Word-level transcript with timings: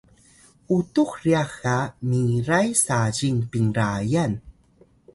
utux 0.77 1.09
ryax 1.21 1.49
ga 1.61 1.77
miray 2.09 2.69
sazing 2.83 3.39
pinrayan 3.51 4.33